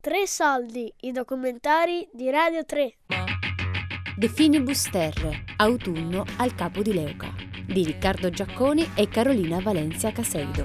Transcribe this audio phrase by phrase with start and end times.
[0.00, 2.94] Tre soldi, i documentari di Radio 3.
[4.16, 7.34] De Finibus Terre, autunno al capo di Leuca,
[7.66, 10.62] di Riccardo Giacconi e Carolina Valencia Caseido.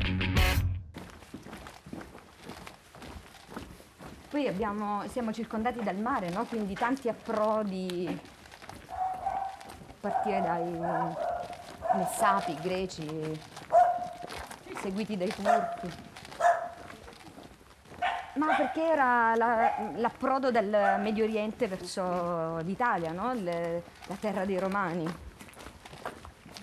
[4.30, 6.46] Poi abbiamo, siamo circondati dal mare, no?
[6.46, 8.08] quindi tanti approdi,
[8.88, 10.80] a partire dai
[11.98, 13.40] messapi greci,
[14.80, 16.12] seguiti dai turchi.
[18.36, 23.34] Ma perché era la, l'approdo del Medio Oriente verso l'Italia, no?
[23.34, 25.06] Le, la terra dei Romani.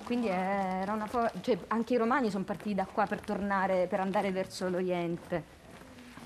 [0.05, 4.01] Quindi era una fo- cioè, anche i Romani sono partiti da qua per tornare, per
[4.01, 5.59] andare verso l'Oriente.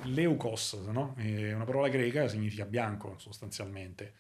[0.05, 1.15] Leukos, no?
[1.17, 4.15] È una parola greca, significa bianco sostanzialmente.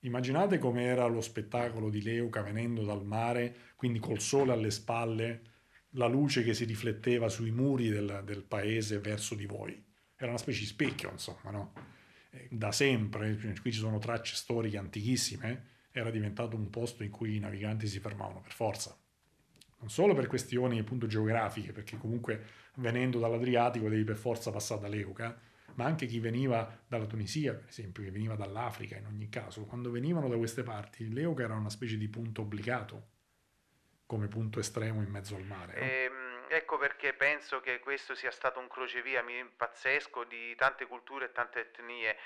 [0.00, 5.42] Immaginate com'era lo spettacolo di Leuca venendo dal mare, quindi col sole alle spalle,
[5.90, 9.84] la luce che si rifletteva sui muri del, del paese verso di voi.
[10.16, 11.72] Era una specie di specchio, insomma, no?
[12.50, 17.38] Da sempre, qui ci sono tracce storiche antichissime, era diventato un posto in cui i
[17.38, 18.98] naviganti si fermavano per forza.
[19.78, 22.44] Non solo per questioni appunto geografiche, perché comunque
[22.76, 25.38] venendo dall'Adriatico devi per forza passare da Leuca,
[25.74, 29.90] ma anche chi veniva dalla Tunisia, per esempio, che veniva dall'Africa in ogni caso, quando
[29.90, 33.08] venivano da queste parti, Leuca era una specie di punto obbligato,
[34.06, 35.74] come punto estremo in mezzo al mare.
[35.74, 35.86] No?
[35.86, 39.24] Ehm, ecco perché penso che questo sia stato un crocevia
[39.56, 42.16] pazzesco di tante culture e tante etnie.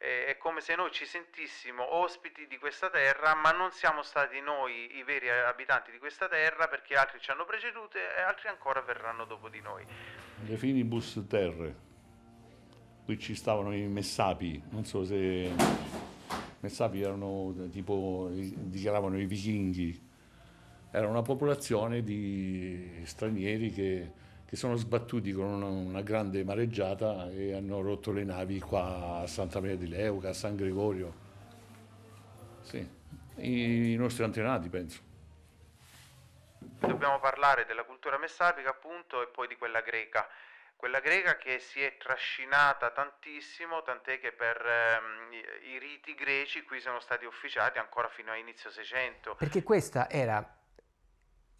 [0.00, 4.40] Eh, è come se noi ci sentissimo ospiti di questa terra, ma non siamo stati
[4.40, 8.80] noi i veri abitanti di questa terra perché altri ci hanno preceduto e altri ancora
[8.80, 9.84] verranno dopo di noi.
[10.46, 11.86] Le finibus terre
[13.04, 15.50] qui ci stavano i Messapi, non so se
[16.60, 20.07] Messapi erano tipo, dichiaravano i vichinghi,
[20.90, 24.12] era una popolazione di stranieri che,
[24.46, 29.26] che sono sbattuti con una, una, grande mareggiata e hanno rotto le navi qua a
[29.26, 31.26] Santa Maria di Leuca, a San Gregorio.
[32.62, 32.86] Sì,
[33.36, 35.00] i, i nostri antenati penso.
[36.58, 40.26] Dobbiamo parlare della cultura messapica appunto e poi di quella greca
[40.78, 45.32] quella greca che si è trascinata tantissimo, tant'è che per ehm,
[45.72, 49.34] i, riti greci qui sono stati ufficiati ancora fino a inizio 600.
[49.34, 50.57] Perché questa era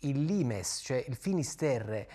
[0.01, 2.09] il limes, cioè il finisterre,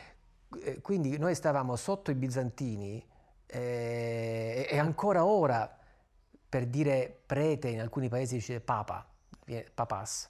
[0.61, 3.05] eh, quindi noi stavamo sotto i bizantini
[3.45, 5.77] eh, e ancora ora
[6.47, 9.05] per dire prete in alcuni paesi dice papa,
[9.73, 10.29] papas.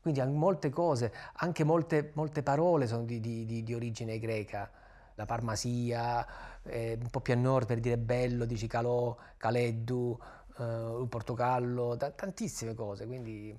[0.00, 4.70] Quindi molte cose, anche molte, molte parole sono di, di, di origine greca
[5.18, 6.24] la Parmasia,
[6.62, 10.16] eh, un po' più a nord per dire bello, dici calò, caleddu,
[10.58, 13.58] eh, Portogallo, t- tantissime cose, quindi...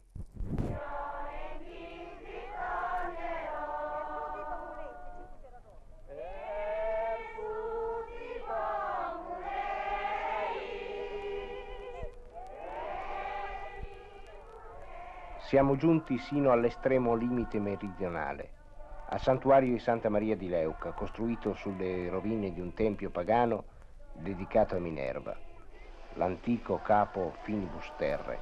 [15.49, 18.51] Siamo giunti sino all'estremo limite meridionale
[19.07, 23.63] al santuario di Santa Maria di Leuca, costruito sulle rovine di un tempio pagano
[24.11, 25.35] dedicato a Minerva,
[26.13, 28.39] l'antico capo Finibus Terre.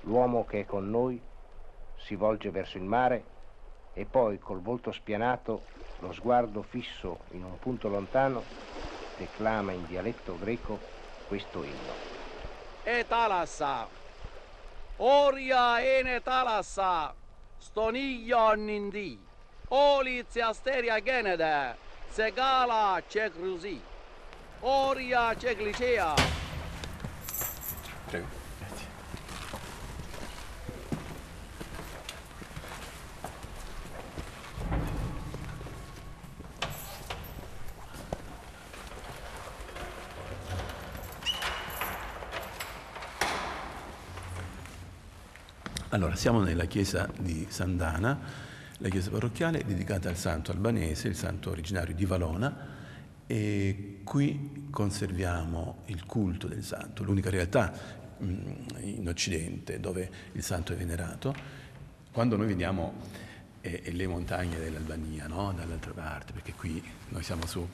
[0.00, 1.22] L'uomo che è con noi
[1.94, 3.22] si volge verso il mare
[3.94, 5.60] e poi col volto spianato,
[6.00, 8.42] lo sguardo fisso in un punto lontano,
[9.16, 10.80] declama in dialetto greco
[11.28, 11.94] questo inno.
[12.82, 13.86] E talassa,
[14.98, 17.14] όρια είναι θάλασσα,
[17.58, 19.18] στον ήλιο νηντή,
[19.68, 21.76] όλοι τσι αστέρια γένεται,
[22.12, 23.80] σε γάλα και κρουζί,
[24.60, 26.14] όρια και.
[45.90, 48.20] Allora, siamo nella chiesa di Sandana,
[48.76, 52.76] la chiesa parrocchiale dedicata al santo albanese, il santo originario di Valona,
[53.26, 57.72] e qui conserviamo il culto del santo, l'unica realtà
[58.18, 61.34] in Occidente dove il santo è venerato.
[62.12, 62.92] Quando noi veniamo
[63.62, 65.54] eh, le montagne dell'Albania, no?
[65.54, 67.66] dall'altra parte, perché qui noi siamo su,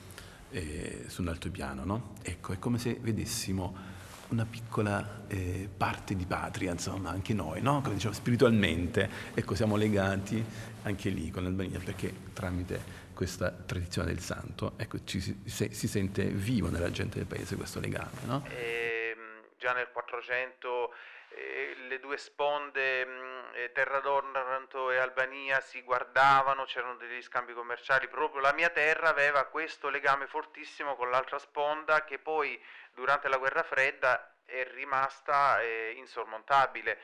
[0.51, 2.13] eh, su un altopiano, no?
[2.21, 3.94] ecco, è come se vedessimo
[4.29, 7.81] una piccola eh, parte di patria, insomma, anche noi, no?
[7.81, 10.43] Come diciamo, spiritualmente, ecco, siamo legati
[10.83, 16.25] anche lì con l'Albania perché tramite questa tradizione del santo, ecco, ci, si, si, sente
[16.25, 18.45] vivo nella gente del paese questo legame, no?
[18.49, 20.93] E, ehm, già nel 400
[21.29, 23.05] eh, le due sponde
[23.53, 29.09] eh, Terra d'Ornato e Albania si guardavano, c'erano degli scambi commerciali, proprio la mia terra
[29.09, 32.61] aveva questo legame fortissimo con l'altra sponda che poi
[32.95, 36.97] durante la guerra fredda è rimasta eh, insormontabile.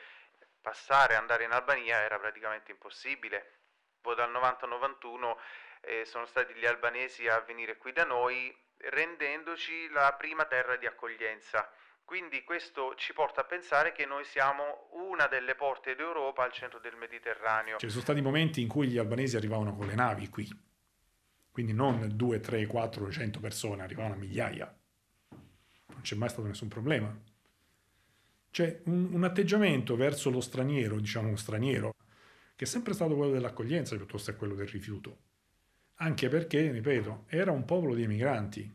[0.60, 3.58] Passare, andare in Albania era praticamente impossibile.
[4.00, 5.36] Poi dal 90-91
[5.82, 10.86] eh, sono stati gli albanesi a venire qui da noi rendendoci la prima terra di
[10.86, 11.70] accoglienza.
[12.04, 16.78] Quindi questo ci porta a pensare che noi siamo una delle porte d'Europa al centro
[16.80, 17.78] del Mediterraneo.
[17.78, 20.48] Ci sono stati momenti in cui gli albanesi arrivavano con le navi qui,
[21.50, 24.76] quindi non 2, 3, 4, 100 persone, arrivavano a migliaia.
[26.02, 27.16] Non c'è mai stato nessun problema.
[28.50, 31.94] C'è un, un atteggiamento verso lo straniero, diciamo straniero,
[32.56, 35.18] che è sempre stato quello dell'accoglienza piuttosto che quello del rifiuto.
[35.96, 38.68] Anche perché, ripeto, era un popolo di emigranti,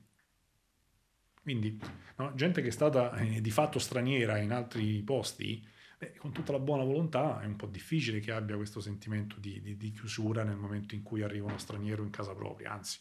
[1.42, 1.78] quindi
[2.16, 5.66] no, gente che è stata eh, di fatto straniera in altri posti,
[5.98, 9.62] beh, con tutta la buona volontà è un po' difficile che abbia questo sentimento di,
[9.62, 13.00] di, di chiusura nel momento in cui arriva uno straniero in casa propria, anzi.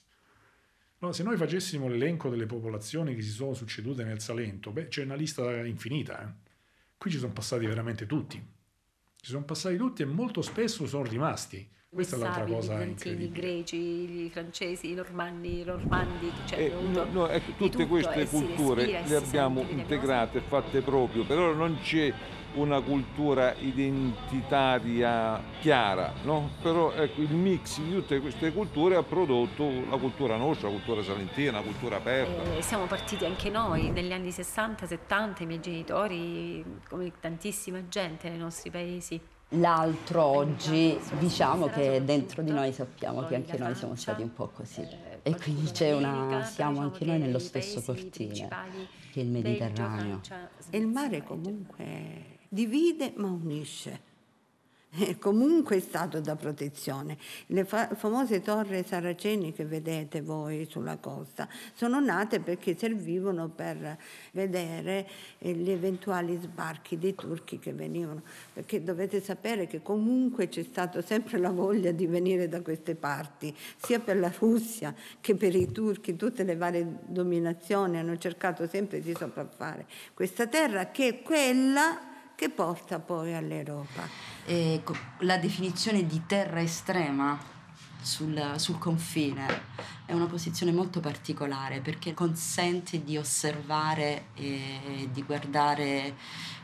[0.99, 5.05] No, se noi facessimo l'elenco delle popolazioni che si sono succedute nel Salento, beh, c'è
[5.05, 6.23] una lista infinita.
[6.23, 6.33] Eh.
[6.97, 8.37] Qui ci sono passati veramente tutti.
[9.17, 11.69] Ci sono passati tutti e molto spesso sono rimasti.
[11.89, 13.31] Questa è l'altra cosa i incredibile.
[13.41, 13.77] greci,
[14.25, 18.29] i francesi, i normanni, i normandi, cioè Eh, no, no, ecco, tutte tutto queste e
[18.29, 22.13] culture respira e le abbiamo integrate, fatte proprio, però non c'è
[22.55, 26.51] una cultura identitaria chiara, no?
[26.61, 31.03] Però ecco, il mix di tutte queste culture ha prodotto la cultura nostra, la cultura
[31.03, 32.57] salentina, la cultura aperta.
[32.57, 38.39] Eh, siamo partiti anche noi negli anni 60-70, i miei genitori, come tantissima gente nei
[38.39, 39.21] nostri paesi.
[39.51, 44.49] L'altro oggi diciamo che dentro di noi sappiamo che anche noi siamo stati un po'
[44.49, 44.85] così
[45.23, 48.49] e quindi c'è una, siamo anche noi nello stesso cortile
[49.13, 50.21] che è il Mediterraneo.
[50.71, 54.06] E il mare comunque divide ma unisce.
[55.07, 57.19] È comunque stato da protezione.
[57.49, 63.99] Le fa- famose torri saraceni che vedete voi sulla costa sono nate perché servivano per
[64.33, 65.07] vedere
[65.39, 68.23] eh, gli eventuali sbarchi dei turchi che venivano,
[68.53, 73.55] perché dovete sapere che comunque c'è stata sempre la voglia di venire da queste parti,
[73.77, 79.01] sia per la Russia che per i turchi, tutte le varie dominazioni hanno cercato sempre
[79.01, 84.07] di sopraffare questa terra che è quella che porta poi all'Europa.
[84.45, 87.37] E co- la definizione di terra estrema
[88.01, 89.63] sul, sul confine
[90.05, 96.15] è una posizione molto particolare perché consente di osservare e di guardare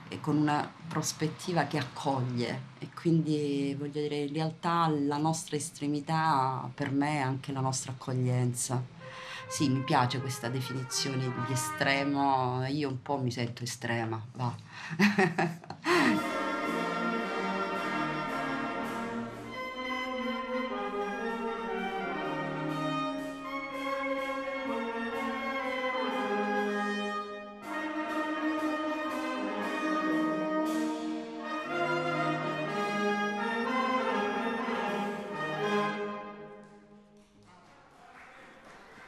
[0.08, 6.70] eh, con una prospettiva che accoglie e quindi voglio dire in realtà la nostra estremità
[6.72, 9.01] per me è anche la nostra accoglienza.
[9.52, 14.56] Sì, mi piace questa definizione di estremo, io un po' mi sento estrema, va.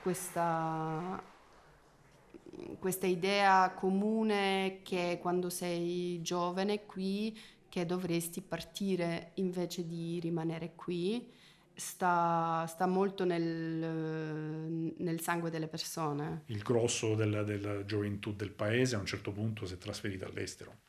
[0.05, 1.23] Questa,
[2.79, 7.35] questa idea comune che quando sei giovane qui,
[7.71, 11.27] che dovresti partire invece di rimanere qui,
[11.73, 16.43] sta, sta molto nel, nel sangue delle persone.
[16.46, 20.81] Il grosso della, della gioventù del paese a un certo punto si è trasferito all'estero.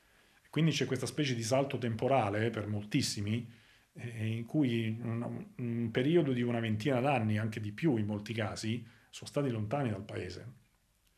[0.49, 3.49] Quindi c'è questa specie di salto temporale per moltissimi,
[3.93, 8.33] eh, in cui un, un periodo di una ventina d'anni, anche di più in molti
[8.33, 10.45] casi, sono stati lontani dal paese.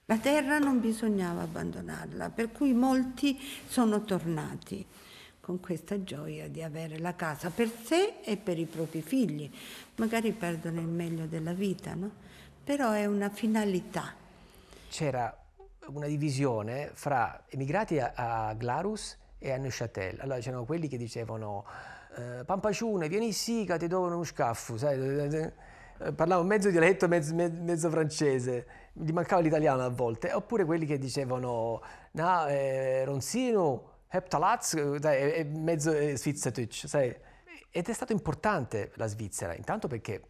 [0.06, 4.86] La terra non bisognava abbandonarla, per cui molti sono tornati
[5.40, 9.52] con questa gioia di avere la casa per sé e per i propri figli.
[9.96, 12.12] Magari perdono il meglio della vita, no?
[12.64, 14.14] Però è una finalità.
[14.90, 15.36] C'era
[15.88, 20.20] una divisione fra emigrati a, a Glarus e a Neuchâtel.
[20.20, 21.66] Allora c'erano quelli che dicevano
[22.16, 25.66] eh, Pampaciune, vieni sì che ti do uno scaffo, sai?
[26.00, 30.98] Eh, Parlavo mezzo dialetto, mezzo, mezzo, francese, gli mancava l'italiano a volte, oppure quelli che
[30.98, 37.16] dicevano no, eh, Ronzino, Heptalaz, eh, mezzo eh, Svizzerdeutsch, sai?
[37.72, 40.22] Ed è stato importante la Svizzera, intanto perché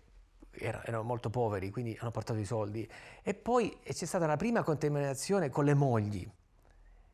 [0.52, 2.90] erano molto poveri, quindi hanno portato i soldi,
[3.22, 6.28] e poi c'è stata una prima contaminazione con le mogli,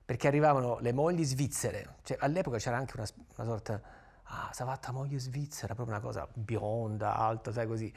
[0.05, 3.81] perché arrivavano le mogli svizzere, cioè, all'epoca c'era anche una, una sorta
[4.25, 7.93] ah, Savatta moglie svizzera, proprio una cosa bionda, alta, sai così.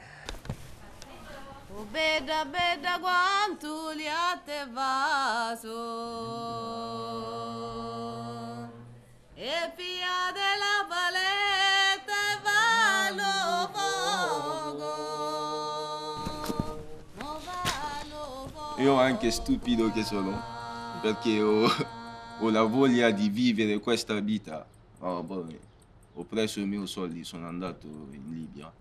[1.69, 5.75] Oh bella bella quanto li ha te vaso
[9.35, 13.69] E pia della paletta e vallo
[14.77, 14.91] poco
[17.17, 20.41] No Io anche stupido che sono
[21.01, 21.69] Perché ho,
[22.39, 24.65] ho la voglia di vivere questa vita
[24.99, 25.45] Oh, boh
[26.19, 28.73] ho preso i miei soldi, sono andato in Libia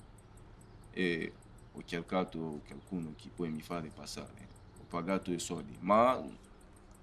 [0.91, 1.33] e
[1.71, 4.49] ho cercato qualcuno che può mi fare passare.
[4.81, 6.23] Ho pagato i soldi, ma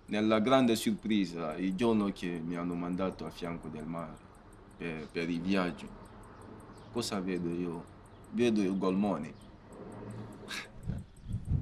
[0.08, 4.18] nella grande sorpresa, il giorno che mi hanno mandato a fianco del mare
[4.76, 5.88] per, per il viaggio,
[6.92, 7.86] cosa vedo io?
[8.32, 9.34] Vedo il golmone.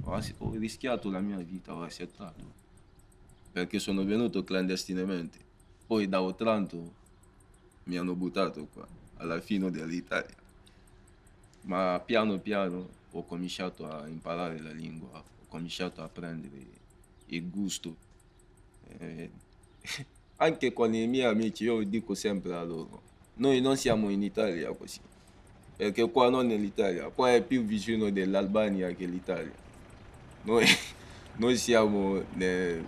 [0.04, 2.44] Ho rischiato la mia vita, ho accettato,
[3.52, 5.38] perché sono venuto clandestinamente.
[5.86, 7.00] Poi da Otranto
[7.84, 8.86] mi hanno buttato qua,
[9.16, 10.36] alla fine dell'Italia.
[11.62, 16.66] Ma piano piano ho cominciato a imparare la lingua, ho cominciato a prendere
[17.26, 17.94] il gusto.
[18.98, 19.30] Eh,
[20.36, 23.00] anche con i miei amici io dico sempre a loro,
[23.34, 25.00] noi non siamo in Italia così,
[25.76, 29.54] perché qua non è l'Italia, qua è più vicino dell'Albania che l'Italia.
[30.42, 30.66] Noi,
[31.36, 32.84] noi siamo nel,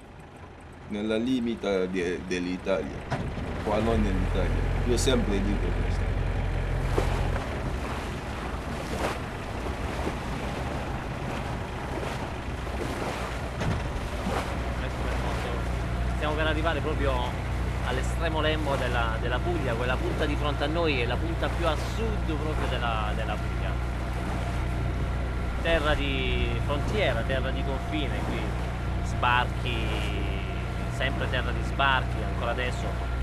[0.88, 4.50] nella limita de, dell'Italia, qua non è l'Italia.
[4.86, 6.02] Io sempre dico questo.
[16.16, 17.12] Stiamo per arrivare proprio
[17.86, 21.66] all'estremo lembo della, della Puglia, quella punta di fronte a noi è la punta più
[21.66, 23.92] a sud proprio della, della Puglia.
[25.62, 28.40] Terra di frontiera, terra di confine qui,
[29.04, 29.76] sbarchi,
[30.94, 33.13] sempre terra di sbarchi, ancora adesso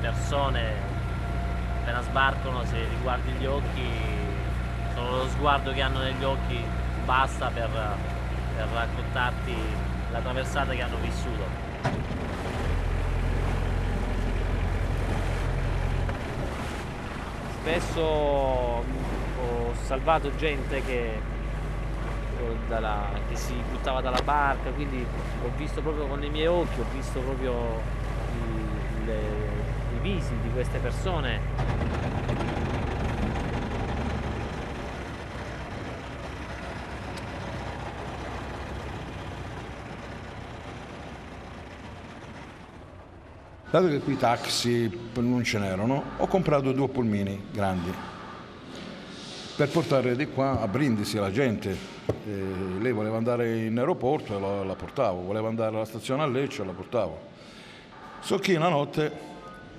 [0.00, 0.96] persone
[1.80, 3.88] appena sbarcano se riguardi gli occhi,
[4.94, 6.62] solo lo sguardo che hanno negli occhi
[7.04, 7.70] basta per,
[8.56, 9.54] per raccontarti
[10.10, 11.66] la traversata che hanno vissuto.
[17.60, 18.84] Spesso ho
[19.84, 21.20] salvato gente che,
[22.68, 25.06] dalla, che si buttava dalla barca, quindi
[25.42, 27.80] ho visto proprio con i miei occhi, ho visto proprio
[29.06, 29.37] le,
[29.98, 31.86] i visi di queste persone
[43.70, 47.92] Dato che qui taxi non ce n'erano, ho comprato due pulmini grandi
[49.58, 51.76] per portare di qua a Brindisi la gente.
[52.06, 56.26] Eh, lei voleva andare in aeroporto e la, la, portavo, voleva andare alla stazione a
[56.26, 57.18] Lecce e la portavo.
[58.20, 59.10] So che una notte,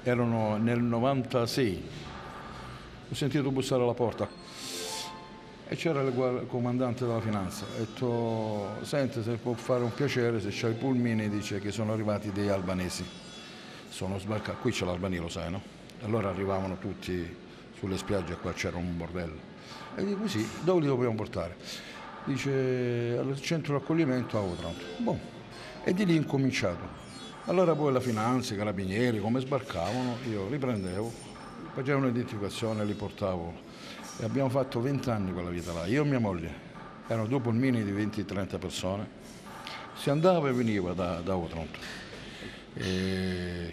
[0.04, 1.84] erano nel 96,
[3.10, 4.28] ho sentito bussare alla porta
[5.68, 7.66] e c'era il comandante della finanza.
[7.66, 11.94] Ho detto, senti se può fare un piacere, se c'è i pulmini, dice che sono
[11.94, 13.28] arrivati dei albanesi
[13.90, 15.62] sono sbarcati, qui c'è l'Albania, lo sai, no?
[16.04, 17.36] Allora arrivavano tutti
[17.78, 19.48] sulle spiagge, qua c'era un bordello.
[19.96, 21.58] E dico sì, dove li dobbiamo portare?
[22.24, 24.86] Dice al centro di accoglimento a Otranto.
[24.98, 25.20] Boh.
[25.84, 26.99] E di lì incominciato.
[27.50, 31.12] Allora poi la finanza, i carabinieri, come sbarcavano, io li prendevo,
[31.74, 33.52] facevo un'identificazione, li portavo.
[34.20, 36.54] E abbiamo fatto 20 anni quella vita là, io e mia moglie.
[37.08, 39.10] Erano due polmini di 20-30 persone.
[39.96, 41.80] Si andava e veniva da, da Otranto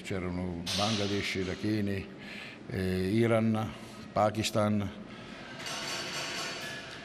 [0.03, 2.07] c'erano Bangladesh, Iracheni,
[2.71, 3.73] eh, Iran,
[4.11, 4.91] Pakistan,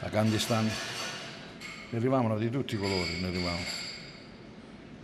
[0.00, 3.81] Afghanistan, ne arrivavano di tutti i colori, ne arrivavano.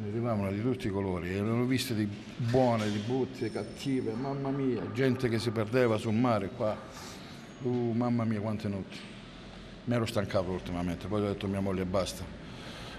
[0.00, 4.12] Ne arrivavano di tutti i colori, e ne ho viste di buone, di brutte, cattive,
[4.12, 6.76] mamma mia, gente che si perdeva sul mare qua,
[7.62, 8.96] uh, mamma mia quante notti.
[9.86, 12.22] Mi ero stancato ultimamente, poi ho detto a mia moglie basta,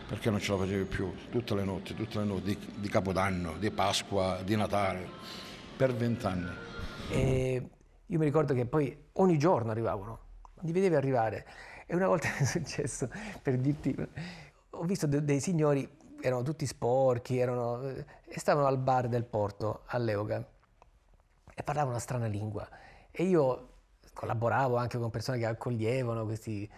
[0.10, 3.56] perché non ce la facevi più, tutte le notti, tutte le notti, di, di Capodanno,
[3.58, 5.08] di Pasqua, di Natale,
[5.78, 6.52] per vent'anni.
[7.12, 7.70] E
[8.06, 10.20] io mi ricordo che poi ogni giorno arrivavano,
[10.64, 11.48] li vedevi arrivare.
[11.88, 13.10] E una volta è successo,
[13.42, 13.96] per dirti,
[14.72, 15.88] ho visto de- dei signori,
[16.22, 20.46] erano tutti sporchi, erano, e stavano al bar del porto, all'Euga,
[21.54, 22.68] e parlavano una strana lingua.
[23.12, 23.68] E io
[24.14, 26.70] collaboravo anche con persone che accoglievano questi...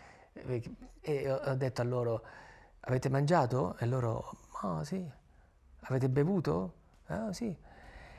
[1.03, 2.23] E ho detto a loro,
[2.81, 3.75] avete mangiato?
[3.79, 5.09] E loro, ah sì.
[5.81, 6.73] Avete bevuto?
[7.07, 7.55] Ah sì.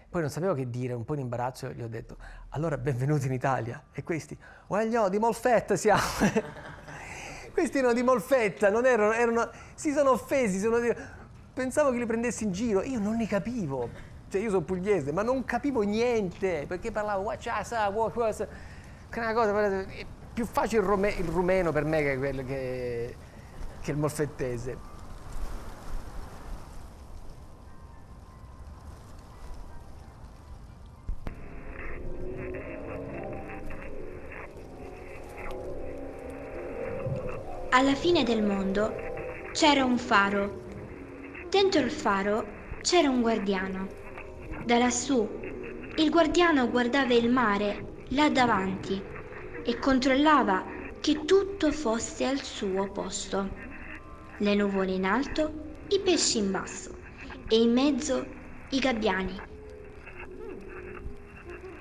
[0.09, 2.19] Poi non sapevo che dire, un po' in imbarazzo, gli ho detto,
[2.51, 3.85] allora benvenuti in Italia.
[3.93, 6.03] E questi, guagliò, di Molfetta siamo.
[7.53, 10.79] questi erano di Molfetta, non erano, erano, si sono offesi, sono,
[11.53, 14.11] pensavo che li prendessi in giro, io non li capivo.
[14.29, 18.47] Cioè io sono pugliese, ma non capivo niente, perché parlavo, wachasa, wachasa,
[19.11, 23.17] che è una cosa, è più facile il, rume, il rumeno per me che che
[23.83, 24.91] che il molfettese.
[37.75, 40.61] Alla fine del mondo c'era un faro.
[41.49, 43.89] Dentro il faro c'era un guardiano.
[44.63, 49.03] Da lassù il guardiano guardava il mare là davanti
[49.63, 50.67] e controllava
[51.01, 53.51] che tutto fosse al suo posto.
[54.37, 55.51] Le nuvole in alto,
[55.89, 56.91] i pesci in basso
[57.49, 58.27] e in mezzo
[58.69, 59.41] i gabbiani.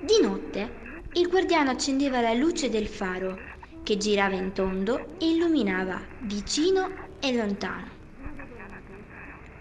[0.00, 0.72] Di notte
[1.12, 3.50] il guardiano accendeva la luce del faro
[3.82, 7.90] che girava in tondo e illuminava vicino e lontano.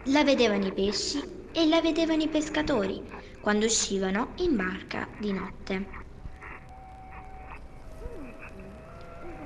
[0.05, 3.01] La vedevano i pesci e la vedevano i pescatori
[3.39, 5.99] quando uscivano in barca di notte.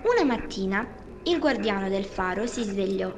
[0.01, 0.87] Una mattina
[1.23, 3.13] il guardiano del faro si svegliò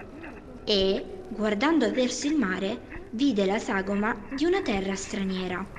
[0.64, 5.77] e, guardando verso il mare, vide la sagoma di una terra straniera.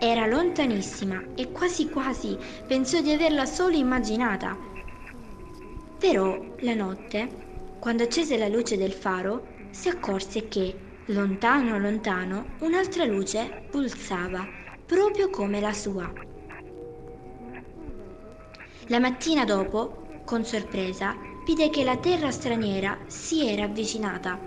[0.00, 2.38] Era lontanissima e quasi quasi
[2.68, 4.56] pensò di averla solo immaginata.
[5.98, 7.28] Però la notte,
[7.80, 14.48] quando accese la luce del faro, si accorse che, lontano lontano, un'altra luce pulsava,
[14.86, 16.08] proprio come la sua.
[18.86, 24.38] La mattina dopo, con sorpresa, vide che la terra straniera si era avvicinata.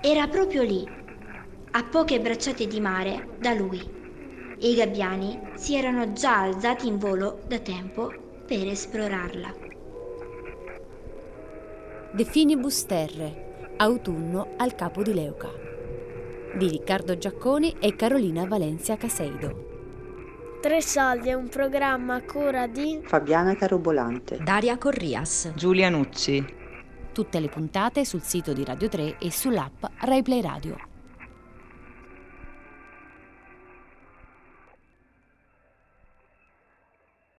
[0.00, 0.88] Era proprio lì,
[1.70, 4.00] a poche bracciate di mare da lui.
[4.64, 8.12] E i gabbiani si erano già alzati in volo da tempo
[8.46, 9.52] per esplorarla.
[12.12, 15.50] De Finibus Terre, autunno al capo di Leuca,
[16.56, 20.58] di Riccardo Giacconi e Carolina Valencia Caseido.
[20.60, 26.44] Tre soldi è un programma a cura di Fabiana Carobolante, Daria Corrias, Giulia Nucci.
[27.12, 30.90] Tutte le puntate sul sito di Radio 3 e sull'app RaiPlay Radio.